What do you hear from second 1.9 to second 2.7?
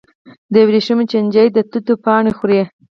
پاڼې خوري.